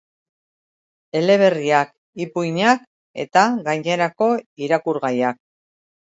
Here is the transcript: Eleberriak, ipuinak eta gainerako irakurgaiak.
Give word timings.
Eleberriak, 1.17 1.91
ipuinak 2.25 2.87
eta 3.25 3.43
gainerako 3.67 4.31
irakurgaiak. 4.69 5.39